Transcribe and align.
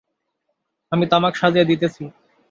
আমি 0.91 1.05
তামাক 1.11 1.33
সাজিয়া 1.35 1.65
দিতেছি। 1.65 2.03